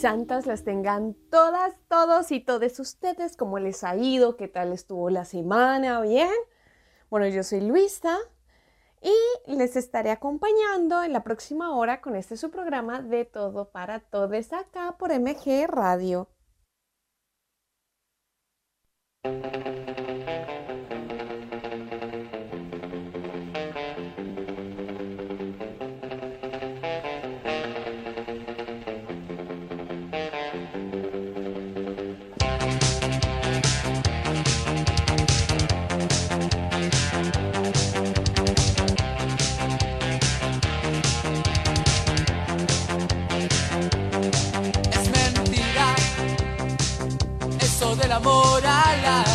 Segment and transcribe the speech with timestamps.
[0.00, 3.36] santas las tengan todas, todos y todas ustedes.
[3.36, 4.36] ¿Cómo les ha ido?
[4.36, 6.00] ¿Qué tal estuvo la semana?
[6.00, 6.30] ¿Bien?
[7.10, 8.16] Bueno, yo soy Luisa
[9.02, 9.12] y
[9.52, 14.52] les estaré acompañando en la próxima hora con este su programa de Todo para Todes
[14.52, 16.28] acá por MG Radio.
[48.18, 49.27] amor a la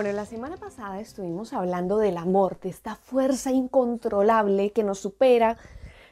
[0.00, 5.58] Bueno, la semana pasada estuvimos hablando del amor, de esta fuerza incontrolable que nos supera,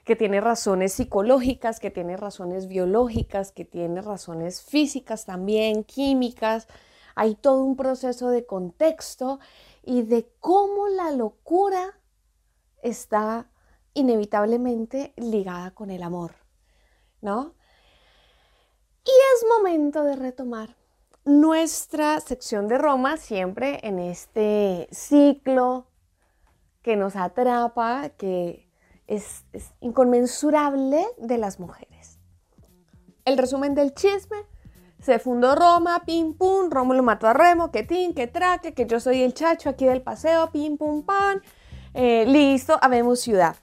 [0.04, 6.68] que tiene razones psicológicas, que tiene razones biológicas, que tiene razones físicas también, químicas.
[7.14, 9.40] Hay todo un proceso de contexto
[9.82, 11.98] y de cómo la locura
[12.82, 13.50] está
[13.94, 16.34] inevitablemente ligada con el amor,
[17.22, 17.54] ¿no?
[19.02, 20.77] Y es momento de retomar
[21.28, 25.86] nuestra sección de Roma, siempre en este ciclo
[26.82, 28.68] que nos atrapa, que
[29.06, 32.18] es, es inconmensurable de las mujeres.
[33.24, 34.38] El resumen del chisme,
[35.00, 38.98] se fundó Roma, pim pum, Rómulo mató a Remo, que tin, que traque, que yo
[38.98, 41.40] soy el chacho aquí del paseo, pim pum pan,
[41.94, 43.56] eh, listo, habemos ciudad.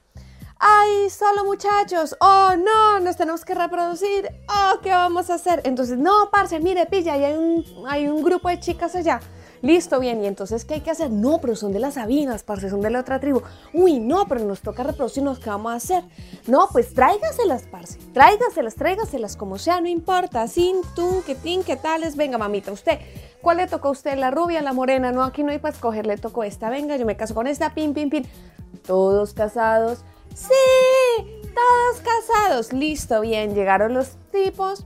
[0.58, 2.16] ¡Ay, solo muchachos!
[2.22, 3.00] ¡Oh, no!
[3.02, 4.30] Nos tenemos que reproducir.
[4.48, 5.62] ¡Oh, qué vamos a hacer!
[5.66, 9.20] Entonces, no, parce, mire, pilla, hay un, hay un grupo de chicas allá.
[9.62, 10.24] Listo, bien.
[10.24, 11.10] ¿Y entonces qué hay que hacer?
[11.10, 13.42] No, pero son de las Sabinas, parce, son de la otra tribu.
[13.74, 15.40] Uy, no, pero nos toca reproducirnos.
[15.40, 16.04] ¿Qué vamos a hacer?
[16.48, 17.98] No, pues tráigaselas, parce.
[18.14, 20.48] Tráigaselas, tráigaselas como sea, no importa.
[20.48, 22.16] Sin, tú, que tin, que tales.
[22.16, 23.00] Venga, mamita, usted.
[23.42, 24.18] ¿Cuál le tocó a usted?
[24.18, 25.12] ¿La rubia, la morena?
[25.12, 26.06] No, aquí no hay para escoger.
[26.06, 26.70] Le tocó esta.
[26.70, 27.74] Venga, yo me caso con esta.
[27.74, 28.26] Pin, pin, pin.
[28.86, 30.06] Todos casados.
[30.36, 32.74] Sí, todos casados.
[32.74, 33.56] Listo, bien.
[33.56, 34.86] Llegaron los tipos,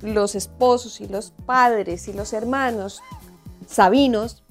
[0.00, 3.02] los esposos y los padres y los hermanos
[3.68, 4.42] sabinos.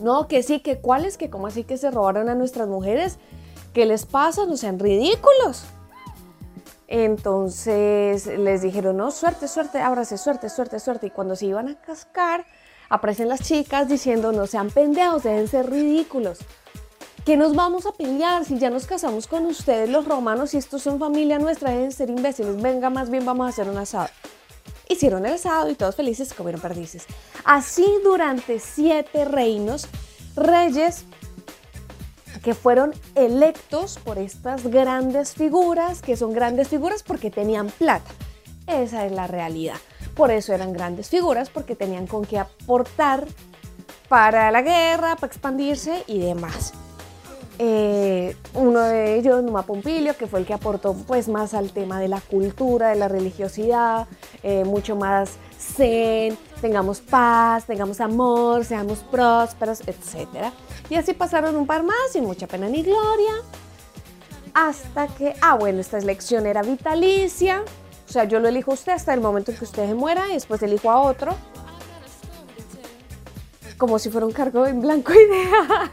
[0.00, 3.18] No, que sí, que cuáles, que cómo así que se robaron a nuestras mujeres.
[3.72, 4.44] ¿Qué les pasa?
[4.44, 5.64] No sean ridículos.
[6.88, 11.06] Entonces les dijeron, no, suerte, suerte, ábrase, suerte, suerte, suerte.
[11.06, 12.44] Y cuando se iban a cascar,
[12.88, 16.38] aparecen las chicas diciendo, no sean pendejos, deben ser ridículos.
[17.26, 20.80] ¿Qué nos vamos a pelear si ya nos casamos con ustedes los romanos y estos
[20.80, 21.72] son familia nuestra?
[21.72, 22.62] Deben ser imbéciles.
[22.62, 24.08] Venga, más bien vamos a hacer un asado.
[24.88, 27.04] Hicieron el asado y todos felices comieron perdices.
[27.44, 29.88] Así durante siete reinos,
[30.36, 31.04] reyes
[32.44, 38.08] que fueron electos por estas grandes figuras, que son grandes figuras porque tenían plata.
[38.68, 39.78] Esa es la realidad.
[40.14, 43.26] Por eso eran grandes figuras, porque tenían con qué aportar
[44.08, 46.72] para la guerra, para expandirse y demás.
[47.58, 52.00] Eh, uno de ellos, Numa Pompilio, que fue el que aportó pues más al tema
[52.00, 54.06] de la cultura, de la religiosidad,
[54.42, 60.52] eh, mucho más zen, tengamos paz, tengamos amor, seamos prósperos, etc.
[60.90, 63.32] Y así pasaron un par más sin mucha pena ni gloria,
[64.52, 67.62] hasta que, ah bueno, esta elección era vitalicia,
[68.06, 70.28] o sea, yo lo elijo a usted hasta el momento en que usted se muera
[70.28, 71.34] y después elijo a otro,
[73.78, 75.90] como si fuera un cargo en blanco ideal.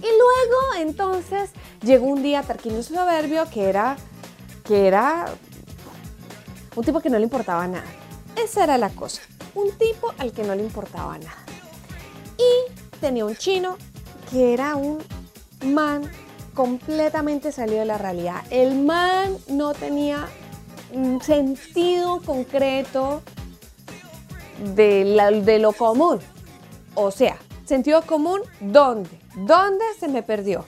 [0.00, 1.50] Y luego, entonces,
[1.82, 3.96] llegó un día Tarquinio Soberbio, que era,
[4.64, 5.26] que era
[6.76, 7.86] un tipo que no le importaba nada.
[8.36, 9.22] Esa era la cosa.
[9.54, 11.44] Un tipo al que no le importaba nada.
[12.36, 13.76] Y tenía un chino
[14.30, 15.02] que era un
[15.64, 16.08] man
[16.54, 18.42] completamente salido de la realidad.
[18.50, 20.28] El man no tenía
[20.92, 23.22] un sentido concreto
[24.74, 26.18] de, lo común.
[26.94, 29.10] O sea, sentido común, ¿dónde?
[29.36, 30.64] ¿Dónde se me perdió?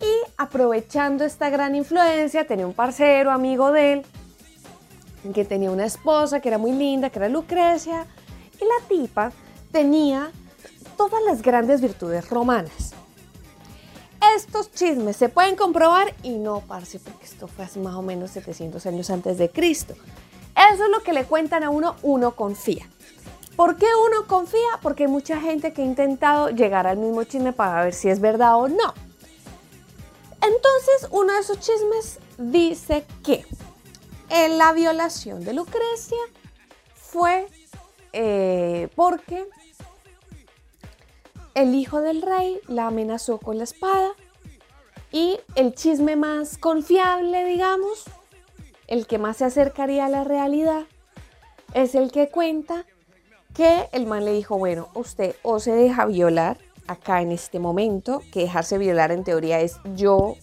[0.00, 4.06] Y aprovechando esta gran influencia, tenía un parcero, amigo de él,
[5.32, 8.06] que tenía una esposa que era muy linda, que era Lucrecia,
[8.60, 9.32] y la tipa
[9.72, 10.30] tenía
[10.98, 12.92] todas las grandes virtudes romanas.
[14.36, 18.30] Estos chismes se pueden comprobar y no, parce, porque esto fue hace más o menos
[18.30, 19.94] 700 años antes de Cristo.
[20.72, 22.88] Eso es lo que le cuentan a uno, uno confía.
[23.56, 24.80] ¿Por qué uno confía?
[24.82, 28.20] Porque hay mucha gente que ha intentado llegar al mismo chisme para ver si es
[28.20, 28.94] verdad o no.
[30.42, 33.46] Entonces, uno de esos chismes dice que
[34.28, 36.18] en la violación de Lucrecia
[36.94, 37.46] fue
[38.12, 39.46] eh, porque
[41.54, 44.12] el hijo del rey la amenazó con la espada
[45.12, 48.04] y el chisme más confiable, digamos,
[48.88, 50.82] el que más se acercaría a la realidad,
[51.72, 52.84] es el que cuenta
[53.54, 58.20] que el man le dijo, bueno, usted o se deja violar acá en este momento,
[58.32, 60.36] que dejarse violar en teoría es yo,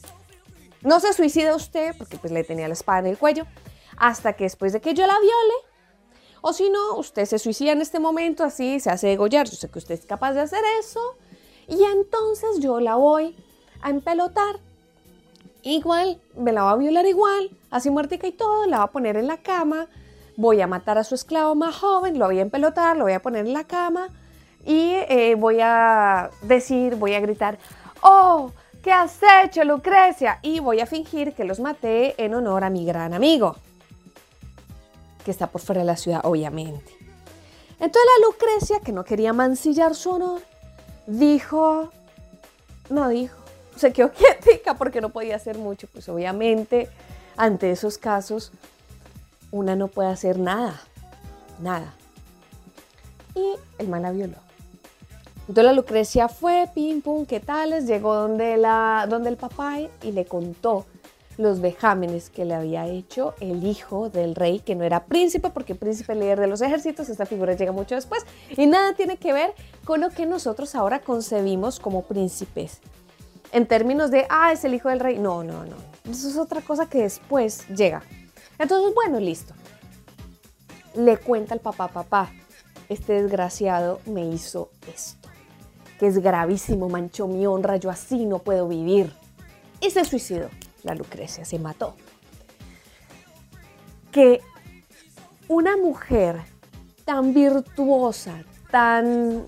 [0.81, 3.45] no se suicida usted, porque pues le tenía la espada en el cuello,
[3.97, 5.71] hasta que después de que yo la viole,
[6.41, 9.47] o si no, usted se suicida en este momento, así se hace degollar.
[9.47, 10.99] Yo sé que usted es capaz de hacer eso.
[11.67, 13.35] Y entonces yo la voy
[13.81, 14.59] a empelotar.
[15.61, 19.17] Igual, me la va a violar igual, así muertica y todo, la va a poner
[19.17, 19.87] en la cama.
[20.37, 23.21] Voy a matar a su esclavo más joven, lo voy a empelotar, lo voy a
[23.21, 24.09] poner en la cama.
[24.65, 27.57] Y eh, voy a decir, voy a gritar,
[28.01, 28.51] ¡Oh!
[28.81, 30.39] ¿Qué has hecho, Lucrecia?
[30.41, 33.55] Y voy a fingir que los maté en honor a mi gran amigo
[35.23, 36.91] que está por fuera de la ciudad, obviamente.
[37.79, 40.41] Entonces la Lucrecia, que no quería mancillar su honor,
[41.07, 41.89] dijo,
[42.89, 43.37] no dijo,
[43.75, 45.87] se quedó quietica porque no podía hacer mucho.
[45.91, 46.89] Pues obviamente,
[47.37, 48.51] ante esos casos,
[49.51, 50.81] una no puede hacer nada,
[51.59, 51.93] nada.
[53.35, 54.37] Y el man la violó.
[55.41, 57.85] Entonces la Lucrecia fue, pim, pum, ¿qué tales?
[57.85, 60.85] Llegó donde, la, donde el papá y le contó
[61.37, 65.75] los vejámenes que le había hecho el hijo del rey, que no era príncipe, porque
[65.75, 69.53] príncipe líder de los ejércitos, esta figura llega mucho después, y nada tiene que ver
[69.83, 72.79] con lo que nosotros ahora concebimos como príncipes.
[73.51, 75.75] En términos de, ah, es el hijo del rey, no, no, no.
[76.09, 78.03] Eso es otra cosa que después llega.
[78.61, 79.53] Entonces, bueno, listo.
[80.95, 82.31] Le cuenta al papá, papá,
[82.89, 85.29] este desgraciado me hizo esto,
[85.99, 89.13] que es gravísimo, manchó mi honra, yo así no puedo vivir.
[89.79, 90.49] Y se suicidó
[90.83, 91.95] la Lucrecia se mató.
[94.11, 94.41] Que
[95.47, 96.41] una mujer
[97.05, 99.45] tan virtuosa, tan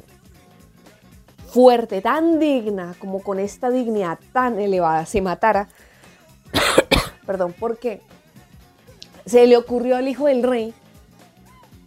[1.48, 5.68] fuerte, tan digna, como con esta dignidad tan elevada, se matara,
[7.26, 8.02] perdón, porque
[9.26, 10.74] se le ocurrió al hijo del rey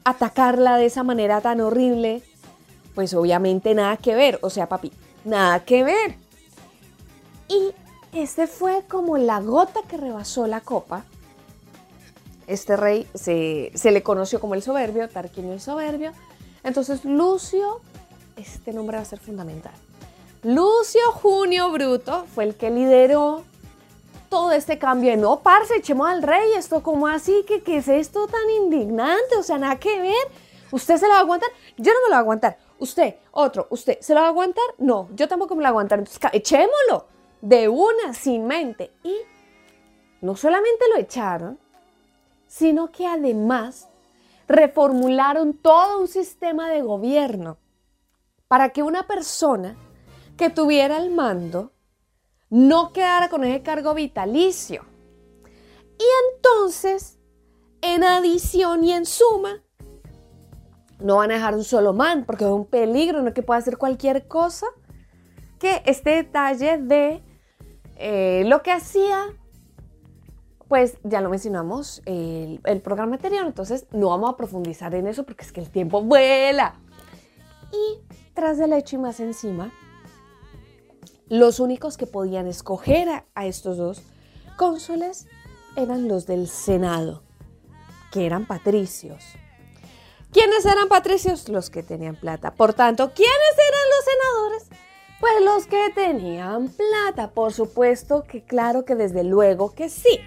[0.04, 2.22] atacarla de esa manera tan horrible,
[2.94, 4.92] pues obviamente nada que ver, o sea, papi,
[5.24, 6.16] nada que ver.
[7.48, 7.72] Y
[8.12, 11.04] este fue como la gota que rebasó la copa.
[12.46, 16.12] Este rey se, le conoció como el soberbio, Tarquinio el soberbio.
[16.62, 17.80] Entonces Lucio,
[18.36, 19.74] este nombre va a ser fundamental.
[20.44, 23.42] Lucio Junio Bruto fue el que lideró
[24.28, 27.88] todo este cambio de no, parce, echemos al rey, esto como así, que qué es
[27.88, 30.26] esto tan indignante, o sea, nada que ver.
[30.70, 31.48] ¿Usted se lo va a aguantar?
[31.76, 32.58] Yo no me lo voy a aguantar.
[32.78, 34.64] ¿Usted, otro, usted, se lo va a aguantar?
[34.78, 35.98] No, yo tampoco me lo voy a aguantar.
[35.98, 37.06] Entonces, echémoslo
[37.40, 38.92] de una sin mente.
[39.02, 39.14] Y
[40.20, 41.58] no solamente lo echaron,
[42.46, 43.88] sino que además
[44.48, 47.58] reformularon todo un sistema de gobierno
[48.48, 49.76] para que una persona
[50.36, 51.72] que tuviera el mando
[52.50, 54.84] no quedara con ese cargo vitalicio.
[55.98, 56.04] Y
[56.34, 57.18] entonces,
[57.80, 59.62] en adición y en suma,
[60.98, 63.76] no van a dejar un solo man, porque es un peligro, no que pueda hacer
[63.76, 64.66] cualquier cosa,
[65.58, 67.22] que este detalle de
[67.96, 69.24] eh, lo que hacía,
[70.68, 75.24] pues ya lo mencionamos el, el programa anterior, entonces no vamos a profundizar en eso
[75.24, 76.74] porque es que el tiempo vuela.
[77.72, 78.00] Y
[78.34, 79.72] tras del hecho y más encima,
[81.28, 84.02] los únicos que podían escoger a, estos dos
[84.56, 85.26] cónsules
[85.76, 87.22] eran los del Senado,
[88.12, 89.24] que eran patricios.
[90.32, 91.48] ¿Quiénes eran patricios?
[91.48, 92.54] Los que tenían plata.
[92.54, 93.32] Por tanto, ¿quiénes
[93.68, 94.80] eran los senadores?
[95.18, 100.20] Pues los que tenían plata, por supuesto que claro que desde luego que sí.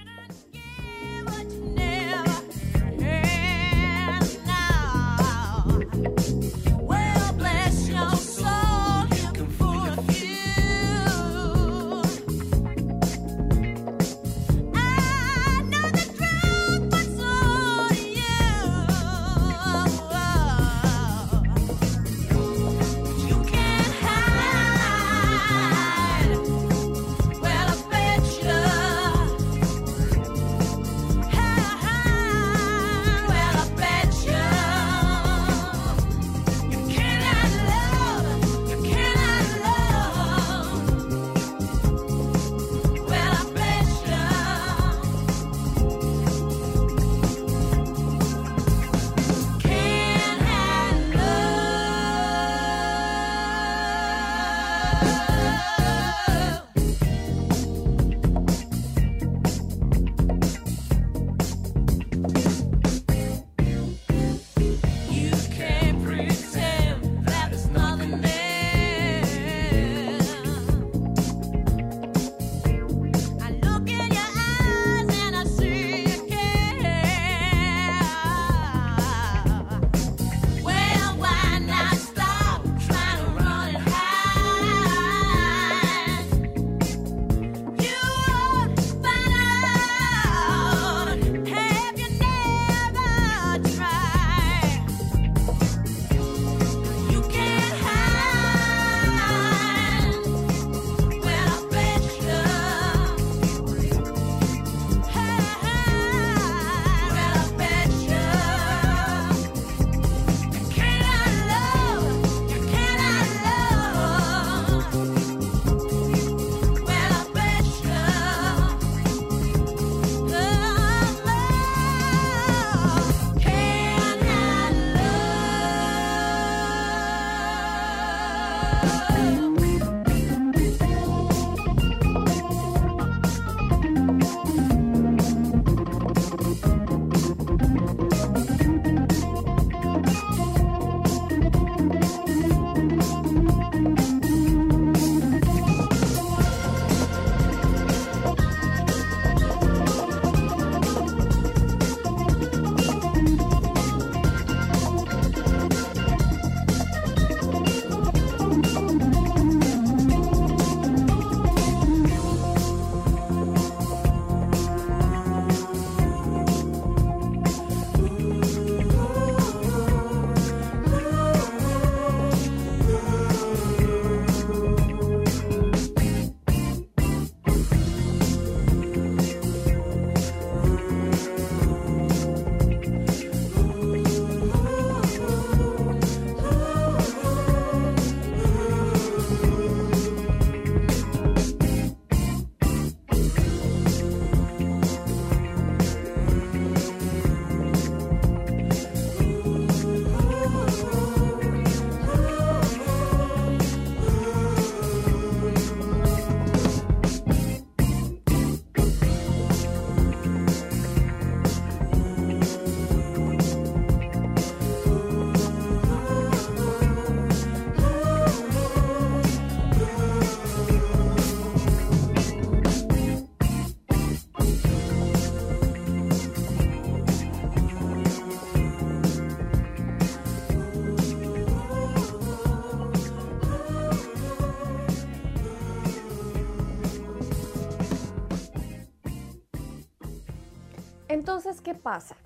[241.30, 242.18] Entonces, ¿qué pasa?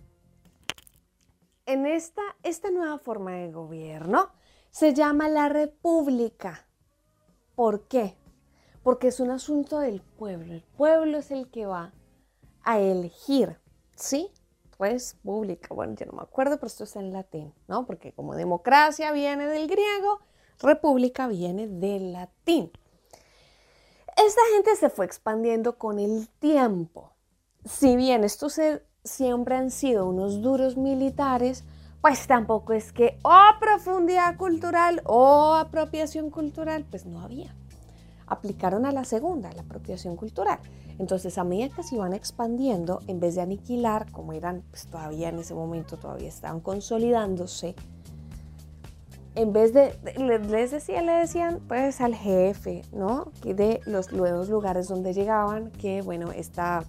[1.65, 4.29] En esta, esta nueva forma de gobierno
[4.71, 6.65] se llama la república.
[7.53, 8.15] ¿Por qué?
[8.81, 10.53] Porque es un asunto del pueblo.
[10.53, 11.91] El pueblo es el que va
[12.63, 13.59] a elegir,
[13.93, 14.31] ¿sí?
[14.79, 15.75] República.
[15.75, 17.85] Bueno, yo no me acuerdo, pero esto está en latín, ¿no?
[17.85, 20.21] Porque como democracia viene del griego,
[20.59, 22.71] república viene del latín.
[24.15, 27.11] Esta gente se fue expandiendo con el tiempo.
[27.65, 31.63] Si bien estos se- siempre han sido unos duros militares,
[32.01, 37.55] pues tampoco es que o profundidad cultural o apropiación cultural, pues no había.
[38.27, 40.59] Aplicaron a la segunda, la apropiación cultural.
[40.99, 45.29] Entonces, a medida que se iban expandiendo, en vez de aniquilar, como eran, pues todavía
[45.29, 47.75] en ese momento todavía estaban consolidándose,
[49.35, 53.31] en vez de, de- le- les decía, le decían pues al jefe, ¿no?
[53.43, 56.83] De los nuevos lugares donde llegaban, que bueno, esta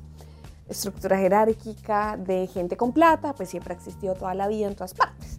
[0.68, 4.94] estructura jerárquica de gente con plata, pues siempre ha existido toda la vida en todas
[4.94, 5.38] partes,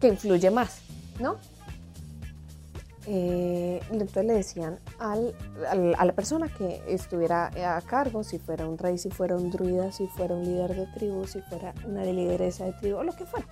[0.00, 0.80] que influye más,
[1.20, 1.36] ¿no?
[3.08, 5.32] Eh, entonces le decían al-
[5.70, 9.50] al- a la persona que estuviera a cargo, si fuera un rey, si fuera un
[9.50, 13.12] druida, si fuera un líder de tribu, si fuera una lideresa de tribu, o lo
[13.14, 13.46] que fuera,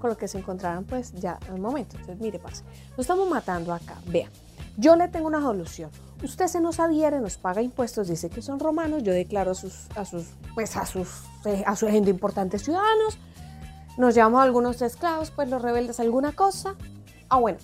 [0.00, 1.96] con lo que se encontraran pues ya al momento.
[1.96, 2.62] Entonces, mire, pase,
[2.94, 4.28] lo estamos matando acá, vea,
[4.76, 5.90] yo le tengo una solución.
[6.22, 9.88] Usted se nos adhiere, nos paga impuestos, dice que son romanos, yo declaro a sus,
[9.96, 11.08] a sus, pues a sus,
[11.46, 13.18] eh, a su gente importantes ciudadanos,
[13.96, 16.74] nos llevamos a algunos esclavos, pues los rebeldes alguna cosa.
[17.28, 17.58] Ah, bueno,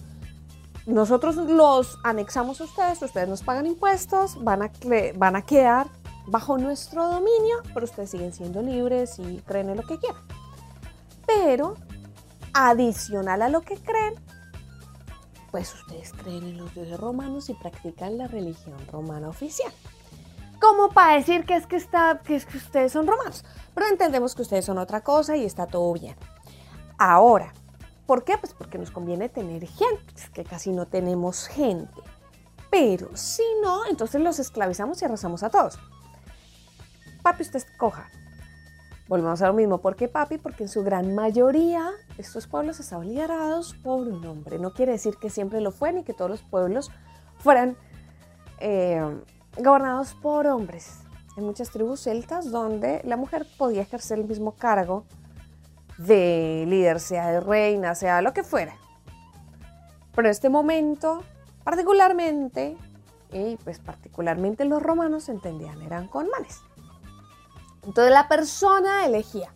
[0.87, 4.71] nosotros los anexamos a ustedes, ustedes nos pagan impuestos, van a,
[5.17, 5.89] van a quedar
[6.27, 10.23] bajo nuestro dominio, pero ustedes siguen siendo libres y creen en lo que quieran.
[11.27, 11.75] Pero,
[12.53, 14.15] adicional a lo que creen,
[15.51, 19.73] pues ustedes creen en los dioses romanos y practican la religión romana oficial.
[20.61, 23.45] Como para decir que es que, está, que es que ustedes son romanos.
[23.75, 26.17] Pero entendemos que ustedes son otra cosa y está todo bien.
[26.99, 27.53] Ahora,
[28.07, 28.39] ¿por qué?
[28.39, 32.03] Pues porque nos conviene tener gente, es que casi no tenemos gente.
[32.71, 35.79] Pero si no, entonces los esclavizamos y arrasamos a todos.
[37.23, 38.09] Papi, usted coja.
[39.09, 39.79] Volvemos a lo mismo.
[39.79, 40.39] ¿Por qué papi?
[40.39, 41.91] Porque en su gran mayoría
[42.23, 44.59] estos pueblos estaban liderados por un hombre.
[44.59, 46.91] No quiere decir que siempre lo fueran y que todos los pueblos
[47.39, 47.77] fueran
[48.59, 49.23] eh,
[49.59, 51.01] gobernados por hombres.
[51.37, 55.05] Hay muchas tribus celtas donde la mujer podía ejercer el mismo cargo
[55.99, 58.77] de líder, sea de reina, sea lo que fuera.
[60.15, 61.23] Pero en este momento,
[61.63, 62.77] particularmente,
[63.33, 66.61] y pues particularmente los romanos entendían, eran con manes.
[67.83, 69.53] Entonces la persona elegía.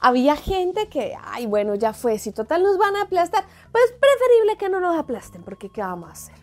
[0.00, 4.56] Había gente que, ay, bueno, ya fue, si total nos van a aplastar, pues preferible
[4.56, 6.34] que no nos aplasten, porque ¿qué vamos a hacer?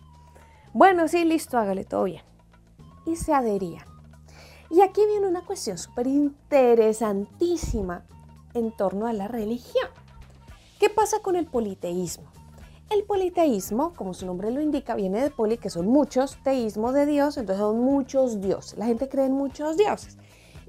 [0.73, 2.23] Bueno, sí, listo, hágale todo bien.
[3.05, 3.85] Y se adherían.
[4.69, 8.05] Y aquí viene una cuestión súper interesantísima
[8.53, 9.87] en torno a la religión.
[10.79, 12.25] ¿Qué pasa con el politeísmo?
[12.89, 17.05] El politeísmo, como su nombre lo indica, viene de poli, que son muchos, teísmo de
[17.05, 18.77] Dios, entonces son muchos dioses.
[18.77, 20.17] La gente cree en muchos dioses.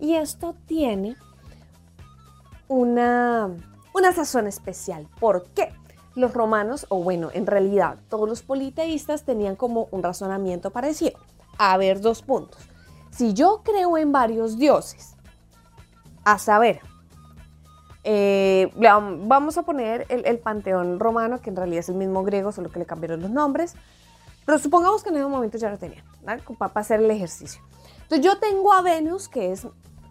[0.01, 1.17] Y esto tiene
[2.69, 3.51] una,
[3.95, 5.09] una sazón especial.
[5.21, 5.73] ¿Por qué?
[6.15, 11.19] Los romanos, o bueno, en realidad todos los politeístas tenían como un razonamiento parecido.
[11.59, 12.61] A ver, dos puntos.
[13.11, 15.17] Si yo creo en varios dioses,
[16.25, 16.81] a saber,
[18.05, 22.53] eh, vamos a poner el, el, panteón romano, que en realidad es el mismo griego,
[22.53, 23.75] solo que le cambiaron los nombres.
[24.45, 26.43] Pero supongamos que en ese momento ya lo tenían, ¿vale?
[26.57, 27.61] para hacer el ejercicio.
[28.03, 29.67] Entonces yo tengo a Venus, que es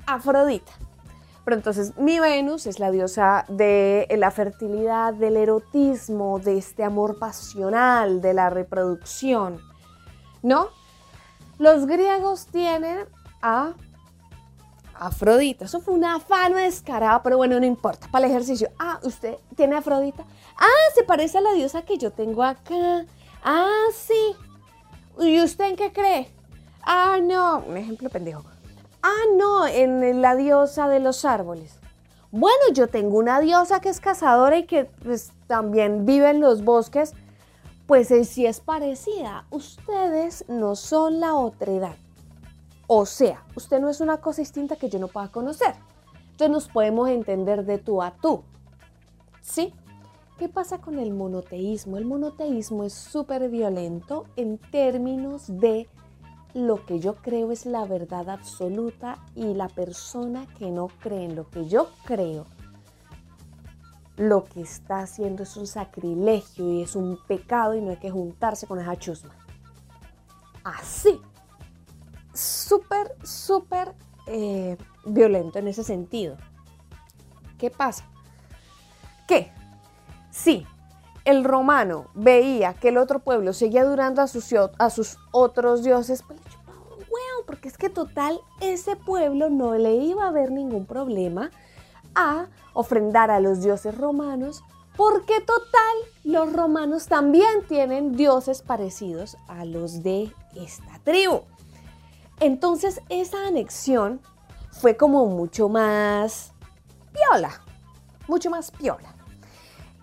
[0.06, 0.74] Afrodita.
[1.46, 7.20] Pero entonces mi Venus es la diosa de la fertilidad, del erotismo, de este amor
[7.20, 9.62] pasional, de la reproducción,
[10.42, 10.70] ¿no?
[11.60, 13.06] Los griegos tienen
[13.44, 13.74] a
[14.96, 15.66] Afrodita.
[15.66, 18.08] Eso fue una afano descarada, pero bueno, no importa.
[18.10, 18.72] Para el ejercicio.
[18.80, 20.26] Ah, usted tiene Afrodita.
[20.58, 23.06] Ah, se parece a la diosa que yo tengo acá.
[23.44, 24.36] Ah, sí.
[25.20, 26.30] ¿Y usted en qué cree?
[26.82, 27.60] Ah, no.
[27.60, 28.55] Un ejemplo pendejo.
[29.08, 31.78] Ah, no, en la diosa de los árboles.
[32.32, 36.64] Bueno, yo tengo una diosa que es cazadora y que pues, también vive en los
[36.64, 37.14] bosques.
[37.86, 39.46] Pues si sí es parecida.
[39.52, 41.98] Ustedes no son la otredad.
[42.88, 45.76] O sea, usted no es una cosa distinta que yo no pueda conocer.
[46.32, 48.42] Entonces nos podemos entender de tú a tú.
[49.44, 49.72] ¿Sí?
[50.40, 51.98] ¿Qué pasa con el monoteísmo?
[51.98, 55.88] El monoteísmo es súper violento en términos de
[56.56, 61.36] lo que yo creo es la verdad absoluta y la persona que no cree en
[61.36, 62.46] lo que yo creo,
[64.16, 68.10] lo que está haciendo es un sacrilegio y es un pecado y no hay que
[68.10, 69.36] juntarse con esa chusma.
[70.64, 71.20] Así.
[72.34, 73.94] Súper, súper
[74.28, 76.38] eh, violento en ese sentido.
[77.58, 78.06] ¿Qué pasa?
[79.28, 79.52] Que
[80.32, 80.66] sí,
[81.26, 86.24] el romano veía que el otro pueblo seguía durando a sus, a sus otros dioses,
[86.24, 86.40] pues
[87.46, 91.52] porque es que total ese pueblo no le iba a haber ningún problema
[92.16, 94.64] a ofrendar a los dioses romanos,
[94.96, 101.42] porque total los romanos también tienen dioses parecidos a los de esta tribu.
[102.40, 104.22] Entonces esa anexión
[104.72, 106.54] fue como mucho más
[107.12, 107.62] piola,
[108.28, 109.16] mucho más piola.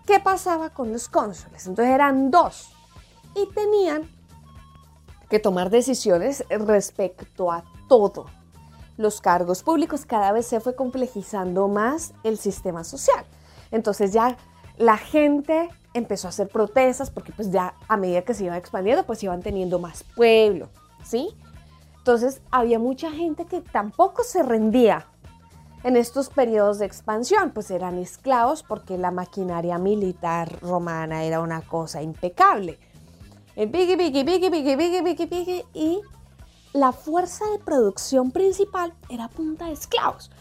[0.05, 1.65] ¿Qué pasaba con los cónsules?
[1.67, 2.71] Entonces eran dos
[3.35, 4.09] y tenían
[5.29, 8.25] que tomar decisiones respecto a todo.
[8.97, 13.25] Los cargos públicos cada vez se fue complejizando más el sistema social.
[13.71, 14.37] Entonces ya
[14.77, 19.03] la gente empezó a hacer protestas porque pues ya a medida que se iban expandiendo
[19.05, 20.69] pues iban teniendo más pueblo,
[21.03, 21.29] ¿sí?
[21.97, 25.07] Entonces había mucha gente que tampoco se rendía
[25.83, 31.61] en estos periodos de expansión, pues eran esclavos porque la maquinaria militar romana era una
[31.61, 32.79] cosa impecable.
[35.73, 36.01] Y
[36.73, 40.31] la fuerza de producción principal era punta de esclavos.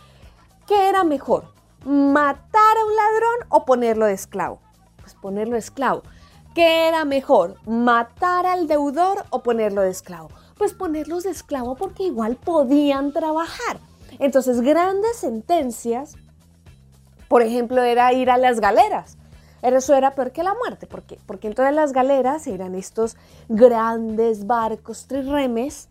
[0.66, 1.52] ¿Qué era mejor?
[1.84, 4.60] ¿Matar a un ladrón o ponerlo de esclavo?
[4.96, 6.02] Pues ponerlo de esclavo.
[6.54, 7.56] ¿Qué era mejor?
[7.66, 10.30] ¿Matar al deudor o ponerlo de esclavo?
[10.56, 13.80] Pues ponerlos de esclavo porque igual podían trabajar.
[14.18, 16.14] Entonces, grandes sentencias,
[17.28, 19.16] por ejemplo, era ir a las galeras.
[19.62, 20.86] Eso era peor que la muerte.
[20.86, 21.18] ¿Por qué?
[21.24, 23.16] Porque entonces las galeras eran estos
[23.48, 25.88] grandes barcos trirremes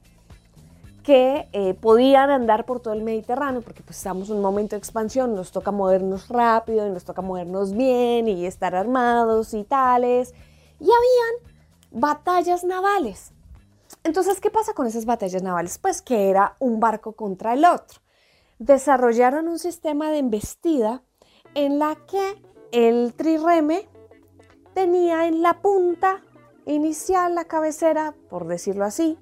[1.04, 4.80] que eh, podían andar por todo el Mediterráneo, porque pues estamos en un momento de
[4.80, 10.34] expansión, nos toca movernos rápido y nos toca movernos bien y estar armados y tales.
[10.80, 11.56] Y habían
[11.92, 13.32] batallas navales.
[14.04, 15.78] Entonces, ¿qué pasa con esas batallas navales?
[15.78, 18.00] Pues que era un barco contra el otro.
[18.60, 21.04] Desarrollaron un sistema de embestida
[21.56, 23.88] en la que el trireme
[24.74, 26.22] tenía en la punta
[26.66, 29.18] inicial, la cabecera, por decirlo así,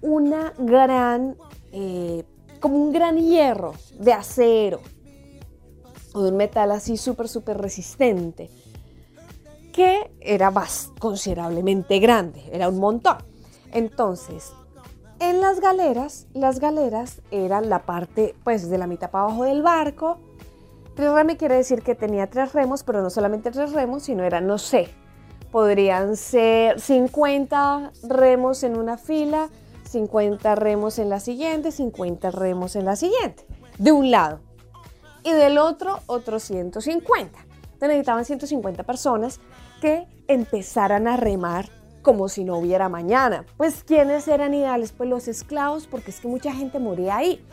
[0.00, 1.36] una gran,
[1.72, 2.24] eh,
[2.60, 4.80] como un gran hierro de acero
[6.12, 8.50] o de un metal así súper, súper resistente,
[9.72, 10.52] que era
[10.98, 13.16] considerablemente grande, era un montón.
[13.72, 14.52] Entonces,
[15.18, 19.62] en las galeras, las galeras eran la parte, pues, de la mitad para abajo del
[19.62, 20.18] barco.
[20.94, 24.58] Trirreme quiere decir que tenía tres remos, pero no solamente tres remos, sino eran, no
[24.58, 24.88] sé,
[25.50, 29.48] podrían ser 50 remos en una fila,
[29.88, 33.44] 50 remos en la siguiente, 50 remos en la siguiente,
[33.78, 34.40] de un lado.
[35.24, 37.38] Y del otro, otros 150.
[37.38, 39.40] Entonces necesitaban 150 personas
[39.80, 41.70] que empezaran a remar
[42.02, 43.44] como si no hubiera mañana.
[43.56, 44.92] Pues ¿quiénes eran ideales?
[44.92, 47.44] Pues los esclavos, porque es que mucha gente moría ahí.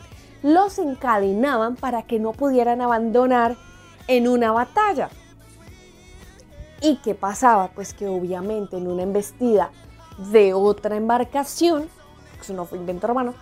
[0.42, 3.56] Los encadenaban para que no pudieran abandonar
[4.08, 5.08] en una batalla.
[6.80, 7.68] ¿Y qué pasaba?
[7.68, 9.70] Pues que obviamente en una embestida
[10.32, 11.88] de otra embarcación,
[12.40, 13.34] eso no fue invento romano,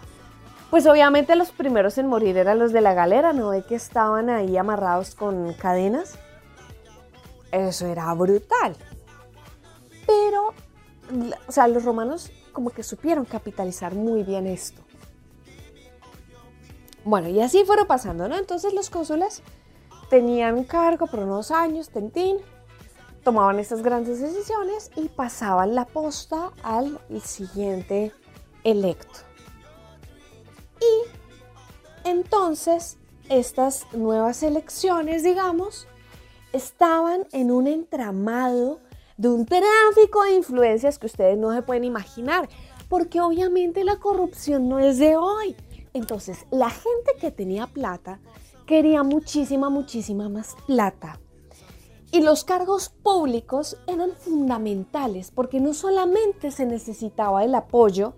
[0.68, 3.50] pues obviamente los primeros en morir eran los de la galera, ¿no?
[3.50, 6.18] De que estaban ahí amarrados con cadenas.
[7.50, 8.76] Eso era brutal.
[10.06, 10.54] Pero
[11.46, 14.82] o sea, los romanos como que supieron capitalizar muy bien esto.
[17.11, 18.38] Bueno, y así fueron pasando, ¿no?
[18.38, 19.42] Entonces los cónsules
[20.11, 22.37] tenían cargo por unos años, tentín,
[23.25, 28.12] tomaban estas grandes decisiones y pasaban la posta al siguiente
[28.62, 29.18] electo.
[30.81, 32.96] Y entonces
[33.29, 35.88] estas nuevas elecciones, digamos,
[36.53, 38.79] estaban en un entramado
[39.16, 42.49] de un tráfico de influencias que ustedes no se pueden imaginar,
[42.88, 45.57] porque obviamente la corrupción no es de hoy.
[45.92, 48.20] Entonces, la gente que tenía plata
[48.66, 51.18] quería muchísima, muchísima más plata.
[52.12, 58.14] Y los cargos públicos eran fundamentales porque no solamente se necesitaba el apoyo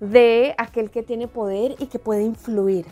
[0.00, 2.86] de aquel que tiene poder y que puede influir,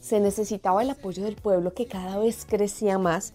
[0.00, 3.32] se necesitaba el apoyo del pueblo que cada vez crecía más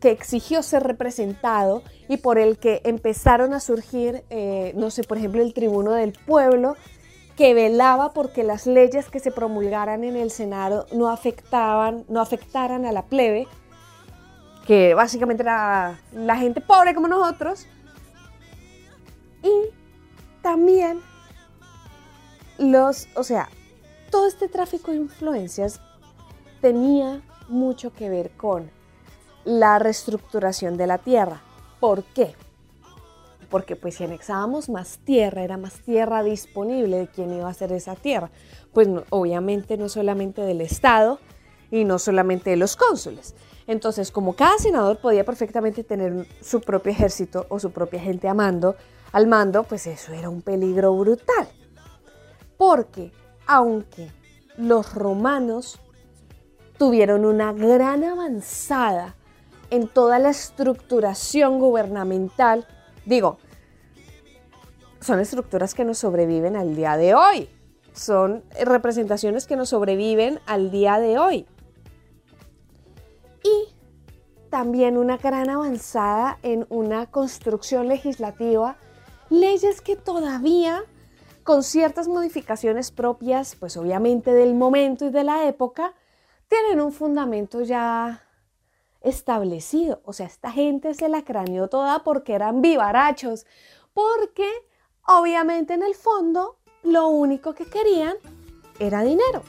[0.00, 5.16] que exigió ser representado y por el que empezaron a surgir, eh, no sé, por
[5.16, 6.76] ejemplo, el tribuno del pueblo,
[7.36, 12.86] que velaba porque las leyes que se promulgaran en el Senado no afectaban, no afectaran
[12.86, 13.48] a la plebe,
[14.66, 17.66] que básicamente era la gente pobre como nosotros.
[19.42, 19.70] Y
[20.42, 21.00] también
[22.58, 23.48] los, o sea,
[24.10, 25.80] todo este tráfico de influencias
[26.60, 28.70] tenía mucho que ver con
[29.44, 31.42] la reestructuración de la tierra.
[31.80, 32.34] ¿Por qué?
[33.54, 37.70] Porque pues si anexábamos más tierra, era más tierra disponible de quién iba a hacer
[37.70, 38.32] esa tierra.
[38.72, 41.20] Pues obviamente no solamente del Estado
[41.70, 43.36] y no solamente de los cónsules.
[43.68, 49.26] Entonces, como cada senador podía perfectamente tener su propio ejército o su propia gente al
[49.28, 51.46] mando, pues eso era un peligro brutal.
[52.56, 53.12] Porque
[53.46, 54.10] aunque
[54.56, 55.78] los romanos
[56.76, 59.14] tuvieron una gran avanzada
[59.70, 62.66] en toda la estructuración gubernamental.
[63.06, 63.38] Digo,
[65.00, 67.50] son estructuras que nos sobreviven al día de hoy.
[67.92, 71.46] Son representaciones que nos sobreviven al día de hoy.
[73.42, 73.74] Y
[74.48, 78.76] también una gran avanzada en una construcción legislativa,
[79.28, 80.82] leyes que todavía,
[81.42, 85.92] con ciertas modificaciones propias, pues obviamente del momento y de la época,
[86.48, 88.22] tienen un fundamento ya
[89.04, 90.00] establecido.
[90.04, 93.46] O sea, esta gente se la craneó toda porque eran vivarachos,
[93.92, 94.48] porque
[95.06, 98.16] obviamente en el fondo lo único que querían
[98.78, 99.42] era dinero.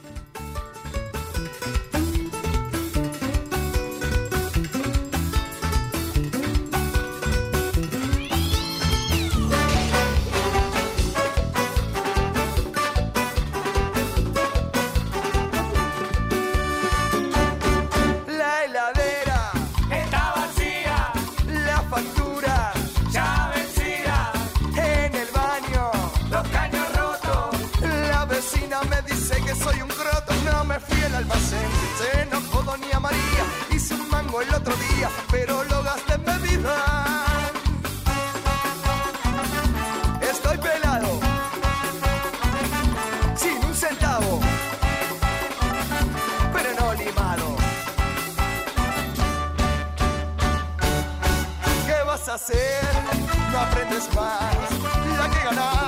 [28.46, 30.34] vecina me dice que soy un croto.
[30.46, 33.44] No me fui al almacén, se enojó Doña María.
[33.72, 36.76] Hice un mango el otro día, pero lo gasté en bebida.
[40.22, 41.20] Estoy pelado,
[43.36, 44.40] sin un centavo,
[46.54, 47.56] pero no limado.
[51.88, 52.84] ¿Qué vas a hacer?
[53.52, 54.56] No aprendes más
[55.18, 55.85] la que ganar.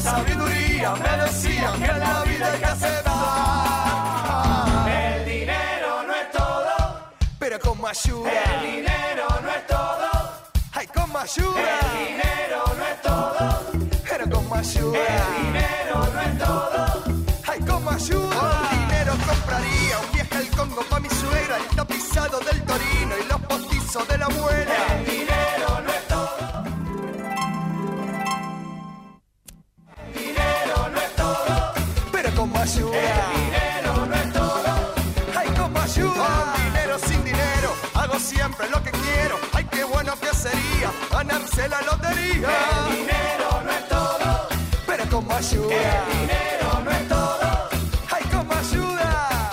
[0.00, 3.14] Sabiduría me decía que la vida hay que aceptar.
[4.88, 6.74] El dinero no es todo,
[7.38, 10.10] Pero con ayuda, el dinero no es todo,
[10.72, 13.44] ay, con ayuda, el dinero no es todo,
[14.08, 14.98] pero con ayuda.
[14.98, 16.80] el dinero no es todo.
[17.46, 18.36] Ay, como ayuda.
[18.40, 18.69] Con dinero compraría
[38.34, 39.36] siempre lo que quiero.
[39.52, 42.48] Ay, qué bueno que sería ganarse la lotería.
[42.88, 44.48] El dinero no es todo,
[44.86, 45.74] Pero como ayuda.
[45.74, 47.68] el dinero no es todo.
[48.14, 49.50] Ay, como ayuda.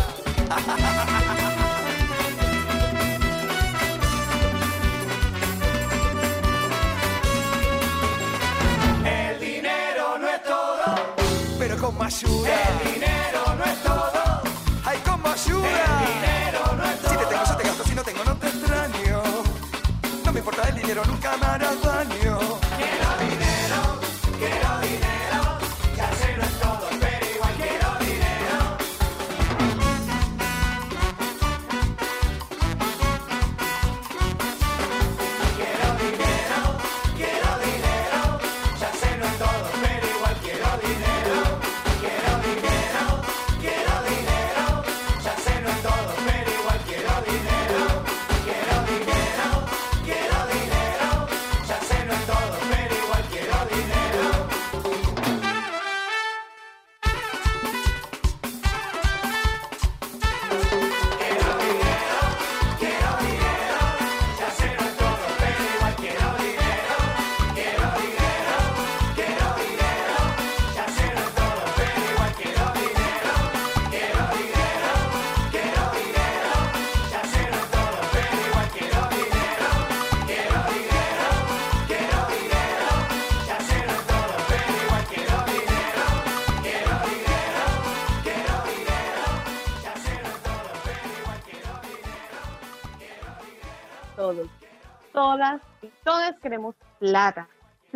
[9.05, 10.95] El dinero no es todo,
[11.59, 12.49] Pero como ayuda.
[12.69, 13.46] el dinero
[20.87, 22.26] dinero, nunca hará daño.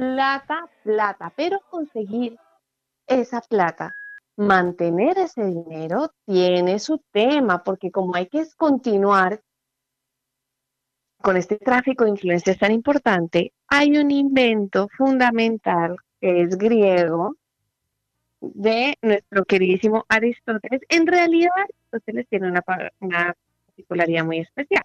[0.01, 2.35] Plata, plata, pero conseguir
[3.05, 3.95] esa plata,
[4.35, 9.43] mantener ese dinero tiene su tema, porque como hay que continuar
[11.21, 17.35] con este tráfico de influencias tan importante, hay un invento fundamental que es griego
[18.39, 20.81] de nuestro queridísimo Aristóteles.
[20.89, 22.63] En realidad, Aristóteles tiene una,
[23.01, 23.35] una
[23.67, 24.83] particularidad muy especial.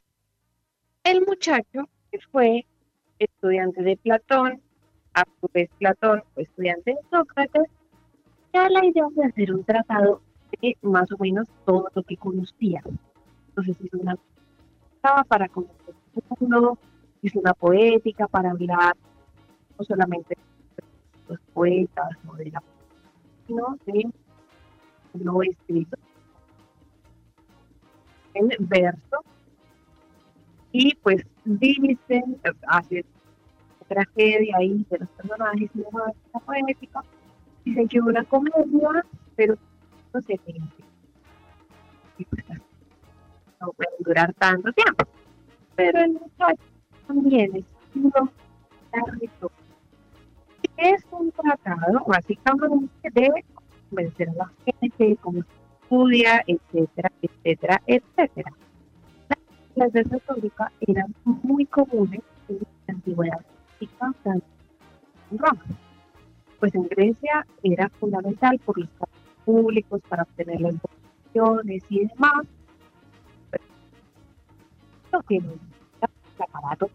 [1.05, 2.67] El muchacho que fue
[3.19, 4.61] estudiante de Platón,
[5.17, 7.71] a su vez Platón fue estudiante de Sócrates,
[8.53, 10.21] da la idea de hacer un tratado
[10.61, 12.83] de más o menos todo lo que conocía.
[13.49, 14.17] Entonces hizo una
[14.95, 16.79] estaba para conocer el mundo,
[17.23, 18.95] hizo una poética para hablar
[19.79, 20.37] no solamente
[20.77, 20.85] de
[21.29, 22.63] los poetas o de la
[23.47, 24.11] sino de
[25.15, 25.97] lo escrito
[28.35, 29.25] en verso
[30.73, 32.23] y pues dice,
[32.67, 33.05] hace
[33.89, 37.03] tragedia ahí de los personajes y demás, está poética,
[37.65, 39.57] dice que una comedia, pero
[40.13, 40.21] no.
[42.19, 42.45] Y pues
[43.61, 45.05] no puede durar tanto tiempo.
[45.75, 46.63] Pero el muchacho
[47.07, 47.65] también es
[47.95, 48.31] uno
[48.93, 49.51] largo.
[50.79, 53.45] Es un tratado básicamente de
[53.89, 55.49] convencer a la gente, cómo se
[55.83, 58.53] estudia, etcétera, etcétera, etcétera.
[59.29, 59.39] Las
[59.75, 65.65] clases retóricas eran muy comunes en la antigüedad en Roma.
[66.59, 68.89] Pues en Grecia era fundamental por los
[69.45, 72.47] públicos para obtener las votaciones y demás.
[75.13, 75.61] Lo que el
[76.39, 76.91] aparato.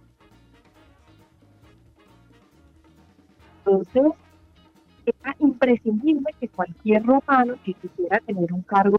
[3.59, 4.03] Entonces,
[5.05, 8.97] era imprescindible que cualquier romano que quisiera tener un cargo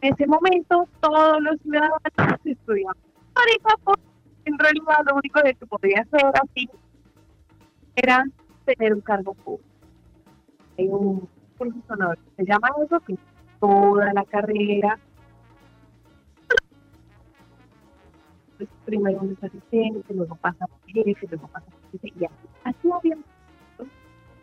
[0.00, 1.98] en ese momento todos los ciudadanos
[2.44, 2.96] estudiaban
[3.36, 4.02] histórica porque
[4.44, 6.68] en realidad lo único que podía hacer así
[7.94, 8.24] era
[8.64, 9.68] tener un cargo público.
[10.78, 13.16] Hay un profesor que se llama eso, que
[13.60, 14.98] toda la carrera
[18.56, 22.34] pues, primero un asistente, luego pasa por jefe, luego pasa por jefe, y así.
[22.64, 23.16] Así había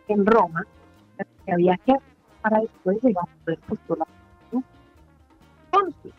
[0.08, 0.66] en Roma
[1.46, 4.08] que había que hacer para después llegar a poder postular.
[5.72, 6.12] Entonces,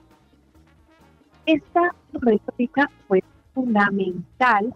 [1.45, 3.23] esta retórica fue
[3.53, 4.73] fundamental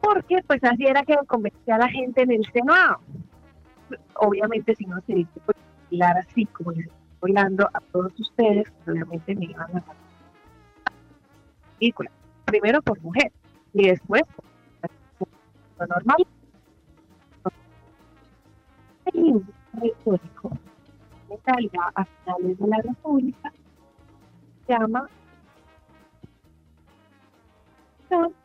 [0.00, 3.00] porque pues así era que convencía a la gente en el Senado.
[4.16, 5.56] Obviamente si no se dice pues,
[5.90, 9.96] hablar así como les estoy hablando a todos ustedes, obviamente me iban a dar
[11.78, 12.10] película.
[12.44, 13.32] Primero por mujer
[13.72, 14.22] y después
[15.18, 15.28] por
[15.78, 16.16] lo normal.
[19.06, 20.50] El libro retórico
[21.94, 23.52] a finales de la República
[24.66, 25.08] se llama
[28.20, 28.43] lo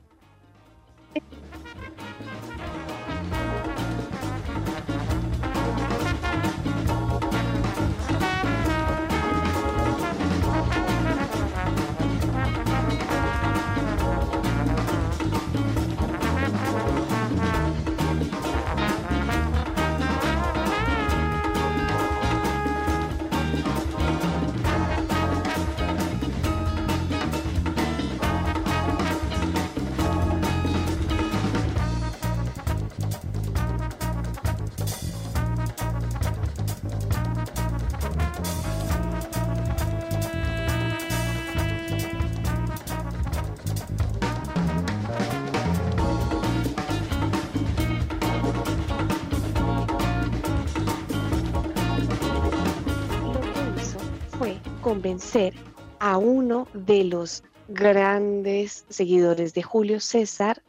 [56.00, 60.62] a uno de los grandes seguidores de Julio César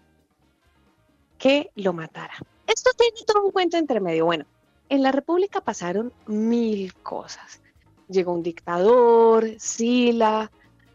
[1.39, 2.35] que lo matara.
[2.67, 4.27] Esto tiene todo un cuento entre medio.
[4.27, 4.45] Bueno,
[4.89, 7.61] en la República pasaron mil cosas.
[8.09, 10.51] Llegó un dictador, Sila,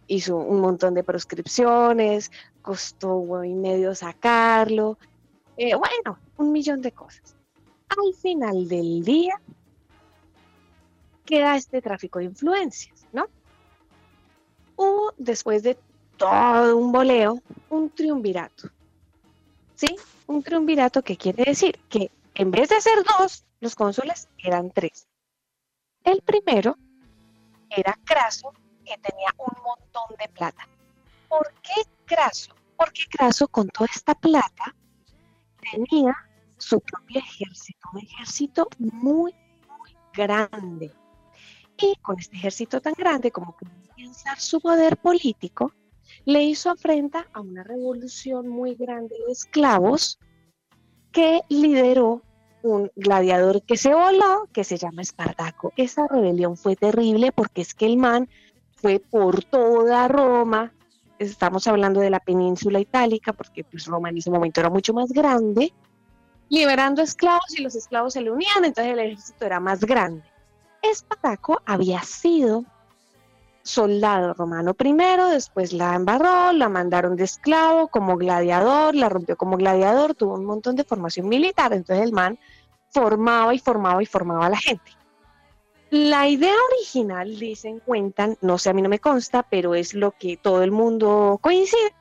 [0.08, 2.32] hizo un montón de proscripciones,
[2.62, 4.98] costó un y medio sacarlo.
[5.58, 7.36] Eh, bueno, un millón de cosas.
[7.90, 9.42] Al final del día,
[11.26, 13.28] queda este tráfico de influencias, ¿no?
[14.76, 15.78] Hubo, después de
[16.18, 18.70] todo un boleo, un triunvirato.
[19.76, 19.96] ¿Sí?
[20.28, 25.08] Un triunvirato que quiere decir que en vez de ser dos, los cónsules eran tres.
[26.04, 26.78] El primero
[27.70, 28.54] era Craso,
[28.86, 30.68] que tenía un montón de plata.
[31.30, 32.54] ¿Por qué Craso?
[32.78, 34.76] Porque Craso con toda esta plata
[35.72, 36.16] tenía
[36.58, 39.34] su propio ejército, un ejército muy,
[39.68, 40.92] muy grande.
[41.78, 45.74] Y con este ejército tan grande como que alcanzar su poder político,
[46.26, 50.20] le hizo afrenta a una revolución muy grande de esclavos
[51.12, 52.22] que lideró
[52.62, 55.72] un gladiador que se voló, que se llama Espartaco.
[55.78, 58.28] Esa rebelión fue terrible porque es que el man
[58.76, 60.74] fue por toda Roma,
[61.20, 65.12] estamos hablando de la península itálica, porque pues Roma en ese momento era mucho más
[65.12, 65.74] grande,
[66.50, 70.24] liberando esclavos y los esclavos se le unían, entonces el ejército era más grande.
[70.92, 72.66] Espartaco había sido
[73.66, 79.58] soldado romano primero, después la embarró, la mandaron de esclavo como gladiador, la rompió como
[79.58, 82.38] gladiador, tuvo un montón de formación militar, entonces el man
[82.92, 84.92] formaba y formaba y formaba a la gente.
[85.90, 90.12] La idea original, dicen, cuentan, no sé, a mí no me consta, pero es lo
[90.12, 91.94] que todo el mundo coincide,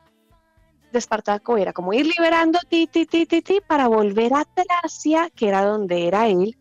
[0.91, 5.29] de Espartaco era como ir liberando ti, ti, ti, ti, ti, para volver a Tracia,
[5.29, 6.57] que era donde era él,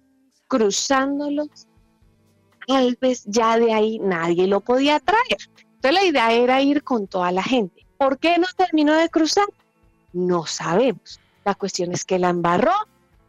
[0.48, 1.30] cruzando
[2.66, 5.38] los Alpes, ya de ahí nadie lo podía traer.
[5.76, 7.86] Entonces la idea era ir con toda la gente.
[7.98, 9.46] ¿Por qué no terminó de cruzar?
[10.12, 11.20] No sabemos.
[11.44, 12.72] La cuestión es que la embarró,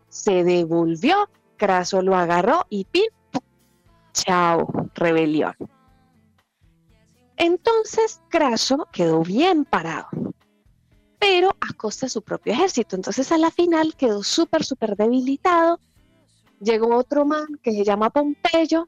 [0.10, 3.06] se devolvió, Craso lo agarró y pim,
[4.14, 5.56] chao, rebelión.
[7.38, 10.08] Entonces Craso quedó bien parado.
[11.20, 12.96] pero a costa de su propio ejército.
[12.96, 15.80] Entonces a la final quedó súper, súper debilitado.
[16.62, 18.88] Llegó otro man que se llama Pompeyo,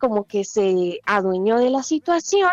[0.00, 2.50] como que se adueñó de la situación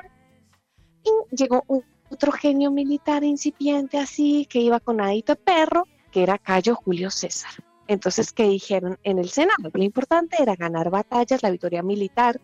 [1.04, 1.64] y llegó
[2.10, 7.52] otro genio militar incipiente así que iba con adito perro, que era Cayo Julio César.
[7.88, 9.72] Entonces, ¿qué dijeron en el Senado?
[9.74, 12.40] Lo importante era ganar batallas, la victoria militar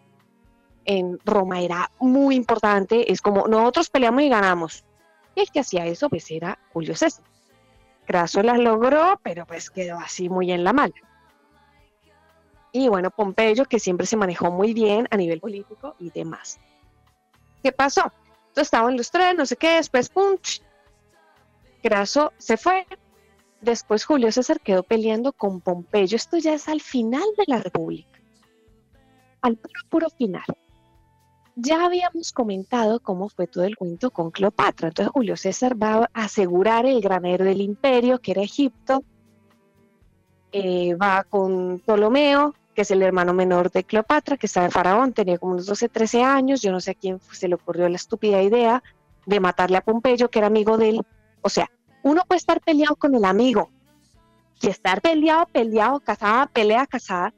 [0.85, 4.85] en Roma era muy importante, es como nosotros peleamos y ganamos.
[5.35, 7.25] Y el que hacía eso pues era Julio César.
[8.05, 10.93] Craso las logró, pero pues quedó así muy en la mala.
[12.75, 16.59] Y bueno, Pompeyo, que siempre se manejó muy bien a nivel político y demás.
[17.61, 18.11] ¿Qué pasó?
[18.47, 20.61] Entonces estaban los tres, no sé qué, después, pum, ch,
[21.83, 22.87] Craso se fue.
[23.61, 26.15] Después Julio César quedó peleando con Pompeyo.
[26.15, 28.19] Esto ya es al final de la República.
[29.41, 30.45] Al puro, puro final.
[31.55, 34.87] Ya habíamos comentado cómo fue todo el cuento con Cleopatra.
[34.87, 39.03] Entonces Julio César va a asegurar el granero del imperio, que era Egipto.
[40.51, 45.13] Eh, va con Ptolomeo, que es el hermano menor de Cleopatra, que está de faraón,
[45.13, 46.61] tenía como unos 12, 13 años.
[46.61, 48.83] Yo no sé a quién se le ocurrió la estúpida idea
[49.25, 51.01] de matarle a Pompeyo, que era amigo de él.
[51.41, 51.69] O sea,
[52.03, 53.69] uno puede estar peleado con el amigo
[54.61, 57.33] y estar peleado, peleado, casada, pelea, casada.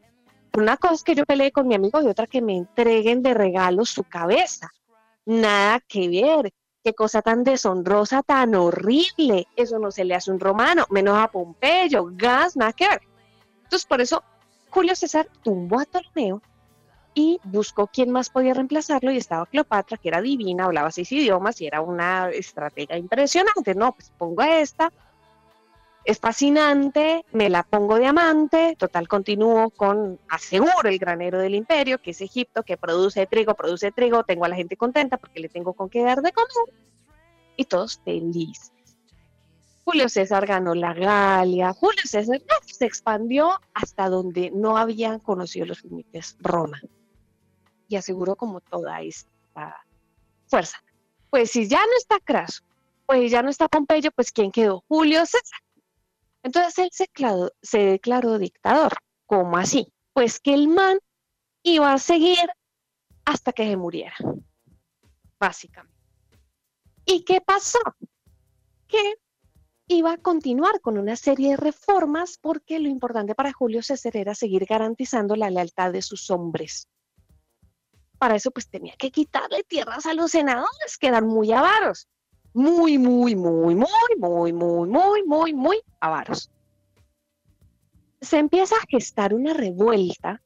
[0.54, 3.34] Una cosa es que yo peleé con mi amigo y otra que me entreguen de
[3.34, 4.72] regalo su cabeza.
[5.26, 6.54] Nada que ver.
[6.84, 9.48] Qué cosa tan deshonrosa, tan horrible.
[9.56, 13.02] Eso no se le hace a un romano, menos a Pompeyo, gas, nada que ver.
[13.64, 14.24] Entonces, por eso
[14.76, 16.42] Julio César tumbó a Ptolomeo
[17.14, 21.62] y buscó quién más podía reemplazarlo y estaba Cleopatra, que era divina, hablaba seis idiomas
[21.62, 23.74] y era una estratega impresionante.
[23.74, 24.92] No, pues pongo a esta,
[26.04, 32.02] es fascinante, me la pongo de amante, total continúo con, aseguro el granero del imperio,
[32.02, 35.48] que es Egipto, que produce trigo, produce trigo, tengo a la gente contenta porque le
[35.48, 36.76] tengo con qué dar de comer
[37.56, 38.75] y todos felices.
[39.86, 45.84] Julio César ganó la Galia, Julio César se expandió hasta donde no habían conocido los
[45.84, 46.82] límites Roma
[47.88, 49.86] y aseguró como toda esta
[50.48, 50.84] fuerza.
[51.30, 52.64] Pues si ya no está Craso,
[53.06, 54.84] pues ya no está Pompeyo, pues ¿quién quedó?
[54.88, 55.60] Julio César.
[56.42, 57.08] Entonces él se
[57.62, 58.94] se declaró dictador.
[59.28, 59.94] ¿Cómo así?
[60.14, 60.98] Pues que el man
[61.62, 62.50] iba a seguir
[63.24, 64.16] hasta que se muriera,
[65.40, 65.96] básicamente.
[67.06, 67.80] ¿Y qué pasó?
[68.88, 69.16] Que
[69.88, 74.36] iba a continuar con una serie de reformas porque lo importante para Julio César era
[74.36, 76.88] seguir garantizando la lealtad de sus hombres.
[78.18, 82.08] Para eso pues tenía que quitarle tierras a los senadores que eran muy avaros
[82.56, 83.86] muy, muy, muy, muy,
[84.18, 86.50] muy, muy, muy, muy, muy avaros.
[88.22, 90.42] Se empieza a gestar una revuelta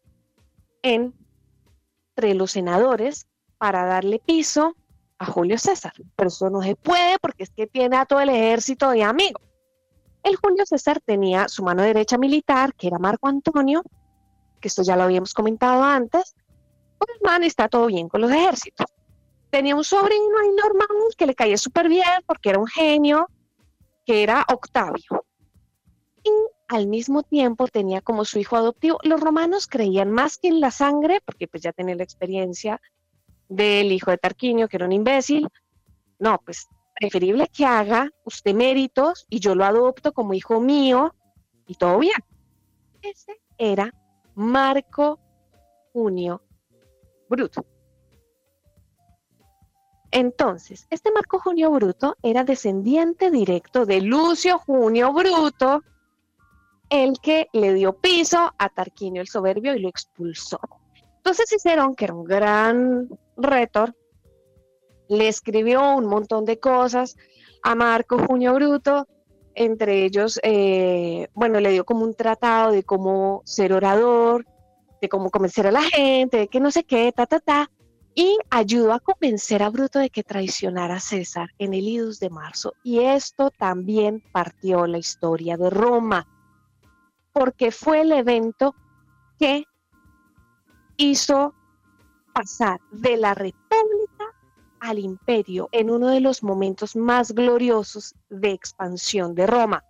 [0.82, 3.28] entre los senadores
[3.60, 4.76] para darle piso
[5.20, 8.30] a Julio César, pero eso no se puede porque es que tiene a todo el
[8.30, 9.44] ejército de amigos.
[10.24, 13.84] El Julio César tenía su mano derecha militar, que era Marco Antonio,
[14.60, 16.36] que esto ya lo habíamos comentado antes,
[16.98, 18.88] pues man está todo bien con los ejércitos
[19.50, 23.28] tenía un sobrino ahí normal que le caía súper bien porque era un genio,
[24.06, 25.26] que era Octavio.
[26.24, 26.32] Y
[26.68, 29.00] al mismo tiempo tenía como su hijo adoptivo.
[29.04, 32.80] Los romanos creían más que en la sangre, porque pues ya tenía la experiencia
[33.50, 35.50] del hijo de Tarquinio, que era un imbécil.
[36.20, 41.16] No, pues preferible que haga usted méritos y yo lo adopto como hijo mío
[41.66, 42.24] y todo bien.
[43.02, 43.94] Ese era
[44.36, 45.20] Marco
[45.94, 46.42] Junio
[47.30, 47.66] Bruto.
[50.12, 55.84] Entonces, este Marco Junio Bruto era descendiente directo de Lucio Junio Bruto,
[56.90, 60.60] el que le dio piso a Tarquinio el Soberbio y lo expulsó.
[61.18, 63.08] Entonces Cicerón, que era un gran
[63.44, 63.96] retor,
[65.08, 67.16] le escribió un montón de cosas
[67.64, 69.08] a Marco Junio Bruto,
[69.56, 74.46] entre ellos, eh, bueno, le dio como un tratado de cómo ser orador,
[75.02, 77.70] de cómo convencer a la gente, de que no sé qué, ta, ta, ta
[78.16, 82.30] y ayudó a convencer a Bruto de que traicionara a César en el Idus de
[82.30, 82.74] marzo.
[82.84, 86.28] Y esto también partió la historia de Roma,
[87.32, 88.76] porque fue el evento
[89.40, 89.64] que
[90.98, 91.54] hizo
[92.40, 94.34] pasar de la república
[94.80, 99.84] al imperio en uno de los momentos más gloriosos de expansión de Roma.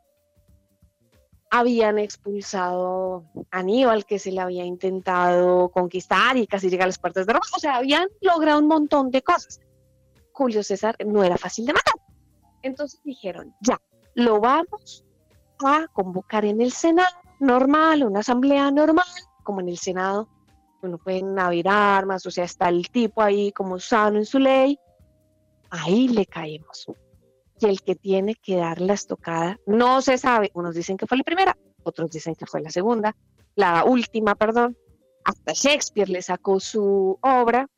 [1.51, 6.97] Habían expulsado a Aníbal, que se le había intentado conquistar y casi llega a las
[6.97, 7.45] puertas de Roma.
[7.55, 9.59] O sea, habían logrado un montón de cosas.
[10.31, 11.93] Julio César no era fácil de matar.
[12.63, 13.79] Entonces dijeron, ya,
[14.15, 15.05] lo vamos
[15.63, 19.05] a convocar en el Senado normal, una asamblea normal,
[19.43, 20.29] como en el Senado,
[20.87, 24.79] no pueden haber armas, o sea, está el tipo ahí como sano en su ley,
[25.69, 26.87] ahí le caemos.
[27.59, 30.49] y el que tiene que dar la estocada no se sabe.
[30.53, 33.15] Unos dicen que fue la primera, otros dicen que fue la segunda,
[33.55, 34.77] la última, perdón.
[35.25, 37.69] Hasta Shakespeare le sacó su obra.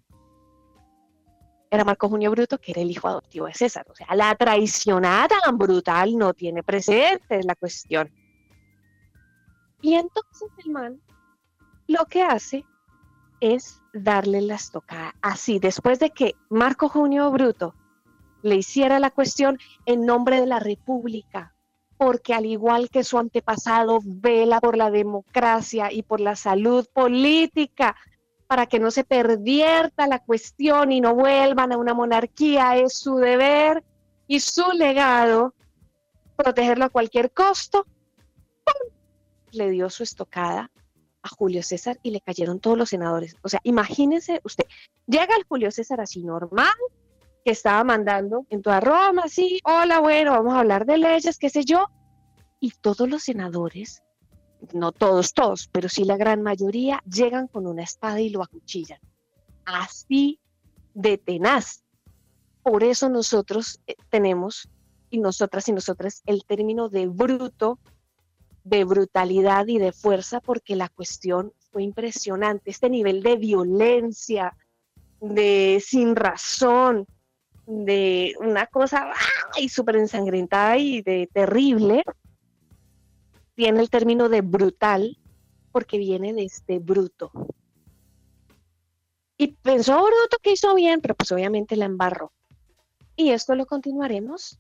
[1.71, 3.85] Era Marco Junio Bruto, que era el hijo adoptivo de César.
[3.89, 8.11] O sea, la traicionada tan brutal no tiene precedente, es la cuestión.
[9.81, 11.01] Y entonces el man
[11.87, 12.63] lo que hace
[13.41, 15.15] es darle la estocada.
[15.21, 17.75] Así, después de que Marco Junio Bruto
[18.41, 21.53] le hiciera la cuestión en nombre de la República,
[21.97, 27.95] porque al igual que su antepasado, vela por la democracia y por la salud política,
[28.47, 33.15] para que no se pervierta la cuestión y no vuelvan a una monarquía, es su
[33.15, 33.83] deber
[34.27, 35.53] y su legado
[36.35, 37.85] protegerlo a cualquier costo.
[38.65, 38.93] ¡pum!
[39.51, 40.71] Le dio su estocada
[41.23, 43.35] a Julio César y le cayeron todos los senadores.
[43.41, 44.65] O sea, imagínense usted,
[45.07, 46.73] llega el Julio César así normal,
[47.43, 51.49] que estaba mandando en toda Roma, así, hola, bueno, vamos a hablar de leyes, qué
[51.49, 51.87] sé yo,
[52.59, 54.03] y todos los senadores,
[54.73, 58.99] no todos, todos, pero sí la gran mayoría, llegan con una espada y lo acuchillan.
[59.65, 60.39] Así
[60.93, 61.83] de tenaz.
[62.63, 64.69] Por eso nosotros eh, tenemos,
[65.09, 67.79] y nosotras y nosotras, el término de bruto,
[68.63, 72.69] de brutalidad y de fuerza, porque la cuestión fue impresionante.
[72.69, 74.55] Este nivel de violencia,
[75.19, 77.05] de sin razón,
[77.65, 79.11] de una cosa
[79.57, 82.03] y súper ensangrentada y de terrible,
[83.55, 85.17] tiene el término de brutal
[85.71, 87.31] porque viene de este bruto.
[89.37, 92.31] Y pensó Bruto que hizo bien, pero pues obviamente la embarró.
[93.15, 94.59] Y esto lo continuaremos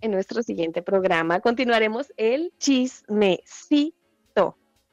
[0.00, 1.40] en nuestro siguiente programa.
[1.40, 3.94] Continuaremos el chismecito.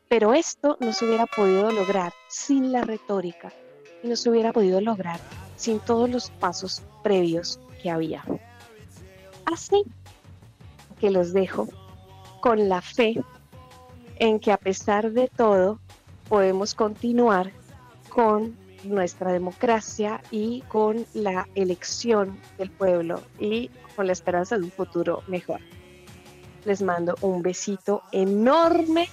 [0.09, 3.51] Pero esto no se hubiera podido lograr sin la retórica
[4.03, 5.19] y no se hubiera podido lograr
[5.55, 8.23] sin todos los pasos previos que había.
[9.45, 9.83] Así
[10.99, 11.67] que los dejo
[12.41, 13.21] con la fe
[14.17, 15.79] en que a pesar de todo
[16.29, 17.51] podemos continuar
[18.09, 24.71] con nuestra democracia y con la elección del pueblo y con la esperanza de un
[24.71, 25.59] futuro mejor.
[26.65, 29.09] Les mando un besito enorme,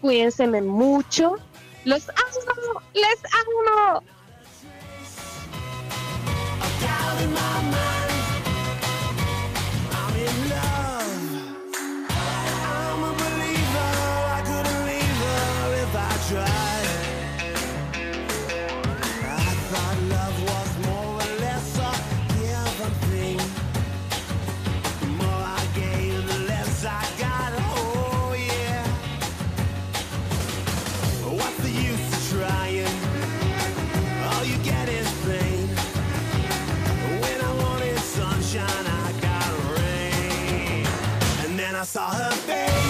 [0.00, 1.36] cuídense mucho,
[1.84, 4.02] los amo, les amo.
[41.78, 42.87] I saw her face.